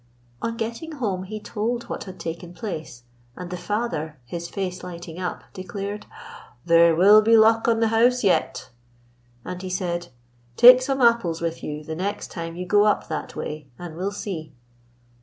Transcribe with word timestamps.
On 0.41 0.57
getting 0.57 0.93
home 0.93 1.25
he 1.25 1.39
told 1.39 1.83
what 1.83 2.05
had 2.05 2.19
taken 2.19 2.55
place, 2.55 3.03
and 3.35 3.51
the 3.51 3.55
father, 3.55 4.17
his 4.25 4.49
face 4.49 4.81
lighting 4.83 5.19
up, 5.19 5.43
declared: 5.53 6.07
'There 6.65 6.95
will 6.95 7.21
be 7.21 7.37
luck 7.37 7.67
on 7.67 7.81
the 7.81 7.89
house 7.89 8.23
yet.' 8.23 8.71
And 9.45 9.61
he 9.61 9.69
said: 9.69 10.07
'Take 10.57 10.81
some 10.81 11.01
apples 11.01 11.39
with 11.39 11.63
you 11.63 11.83
the 11.83 11.93
next 11.95 12.31
time 12.31 12.55
you 12.55 12.65
go 12.65 12.85
up 12.85 13.09
that 13.09 13.35
way, 13.35 13.67
an' 13.77 13.95
we'll 13.95 14.09
see.' 14.09 14.55